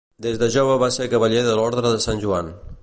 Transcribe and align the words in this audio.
Des 0.25 0.39
de 0.43 0.47
jove 0.55 0.77
va 0.83 0.89
ser 0.95 1.07
Cavaller 1.11 1.45
de 1.49 1.55
l'Orde 1.61 1.87
de 1.89 1.97
Sant 2.09 2.27
Joan. 2.27 2.53